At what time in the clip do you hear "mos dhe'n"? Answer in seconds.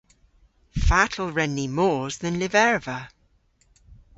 1.77-2.39